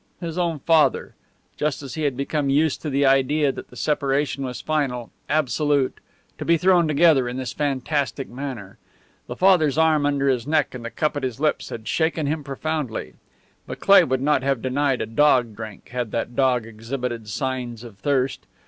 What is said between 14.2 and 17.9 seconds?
not have denied a dog drink had the dog exhibited signs